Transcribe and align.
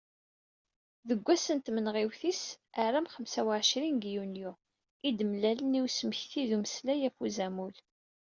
Deg 1.07 1.19
wass 1.25 1.45
n 1.55 1.59
tmenɣiwt-is 1.59 2.43
aram 2.85 3.09
xemsa 3.13 3.41
u 3.47 3.49
εecrin 3.59 3.97
deg 3.99 4.11
yunyu, 4.13 4.51
i 5.07 5.09
d-mlalen 5.17 5.77
i 5.79 5.79
usmekti 5.85 6.43
d 6.49 6.51
umeslay 6.55 7.01
ɣef 7.03 7.17
uzamul. 7.25 7.75